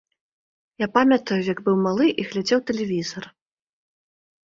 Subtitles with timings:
[0.83, 3.33] Я памятаю, як быў малы і глядзеў тэлевізар.